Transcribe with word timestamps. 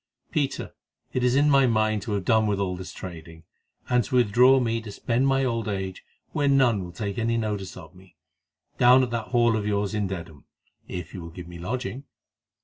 Peter, 0.31 0.73
it 1.13 1.23
is 1.23 1.35
in 1.35 1.47
my 1.47 1.67
mind 1.67 2.01
to 2.01 2.13
have 2.13 2.25
done 2.25 2.47
with 2.47 2.59
all 2.59 2.75
this 2.75 2.91
trading, 2.91 3.43
and 3.87 4.03
to 4.03 4.15
withdraw 4.15 4.59
me 4.59 4.81
to 4.81 4.91
spend 4.91 5.27
my 5.27 5.45
old 5.45 5.67
age 5.67 6.03
where 6.31 6.47
none 6.47 6.83
will 6.83 6.91
take 6.91 7.19
any 7.19 7.37
notice 7.37 7.77
of 7.77 7.93
me, 7.93 8.15
down 8.79 9.03
at 9.03 9.11
that 9.11 9.27
Hall 9.27 9.55
of 9.55 9.67
yours 9.67 9.93
in 9.93 10.07
Dedham, 10.07 10.45
if 10.87 11.13
you 11.13 11.21
will 11.21 11.29
give 11.29 11.47
me 11.47 11.59
lodging. 11.59 12.05